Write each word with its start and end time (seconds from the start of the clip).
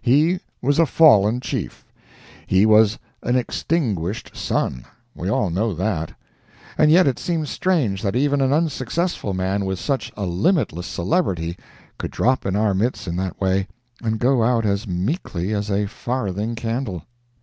He 0.00 0.40
was 0.62 0.78
a 0.78 0.86
fallen 0.86 1.40
Chief, 1.40 1.84
he 2.46 2.64
was 2.64 2.98
an 3.22 3.36
extinguished 3.36 4.34
sun—we 4.34 5.28
all 5.28 5.50
know 5.50 5.74
that—and 5.74 6.90
yet 6.90 7.06
it 7.06 7.18
seemed 7.18 7.46
strange 7.50 8.00
that 8.00 8.16
even 8.16 8.40
an 8.40 8.54
unsuccessful 8.54 9.34
man, 9.34 9.66
with 9.66 9.78
such 9.78 10.10
a 10.16 10.24
limitless 10.24 10.86
celebrity, 10.86 11.58
could 11.98 12.10
drop 12.10 12.46
in 12.46 12.56
our 12.56 12.72
midst 12.72 13.06
in 13.06 13.16
that 13.16 13.38
way, 13.38 13.68
and 14.02 14.18
go 14.18 14.42
out 14.42 14.64
as 14.64 14.88
meekly 14.88 15.52
as 15.52 15.70
a 15.70 15.84
farthing 15.86 16.54
candle. 16.54 17.04